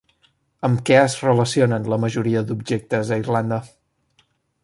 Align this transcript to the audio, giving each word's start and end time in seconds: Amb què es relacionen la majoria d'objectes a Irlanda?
Amb 0.67 0.79
què 0.89 0.95
es 1.01 1.17
relacionen 1.25 1.85
la 1.93 1.99
majoria 2.05 2.43
d'objectes 2.51 3.13
a 3.13 3.19
Irlanda? 3.25 3.63